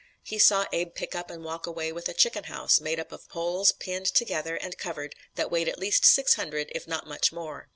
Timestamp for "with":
1.91-2.09